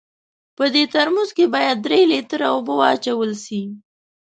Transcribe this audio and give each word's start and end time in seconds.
په 0.57 0.63
دې 0.73 0.83
ترموز 0.93 1.29
کې 1.37 1.45
باید 1.55 1.77
درې 1.85 2.01
لیټره 2.11 2.47
اوبه 2.55 2.73
واچول 2.79 3.31
سي. 3.45 3.61